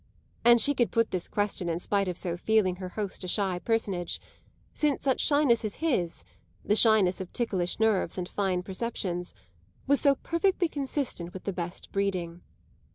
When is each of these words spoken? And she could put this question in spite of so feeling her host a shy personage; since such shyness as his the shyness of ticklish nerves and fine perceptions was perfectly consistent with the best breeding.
And 0.43 0.59
she 0.59 0.73
could 0.73 0.89
put 0.89 1.11
this 1.11 1.27
question 1.27 1.69
in 1.69 1.79
spite 1.79 2.07
of 2.07 2.17
so 2.17 2.35
feeling 2.35 2.77
her 2.77 2.89
host 2.89 3.23
a 3.23 3.27
shy 3.27 3.59
personage; 3.59 4.19
since 4.73 5.03
such 5.03 5.21
shyness 5.21 5.63
as 5.63 5.75
his 5.75 6.23
the 6.65 6.75
shyness 6.75 7.21
of 7.21 7.31
ticklish 7.31 7.79
nerves 7.79 8.17
and 8.17 8.27
fine 8.27 8.63
perceptions 8.63 9.35
was 9.85 10.07
perfectly 10.23 10.67
consistent 10.67 11.33
with 11.33 11.43
the 11.43 11.53
best 11.53 11.91
breeding. 11.91 12.41